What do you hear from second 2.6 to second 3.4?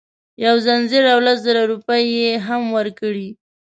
ورکړې.